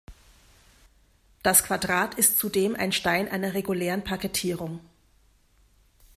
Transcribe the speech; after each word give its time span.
Das 1.43 1.63
Quadrat 1.63 2.15
ist 2.15 2.39
zudem 2.39 2.75
ein 2.75 2.91
Stein 2.91 3.27
einer 3.29 3.53
regulären 3.53 4.03
Parkettierung. 4.03 4.79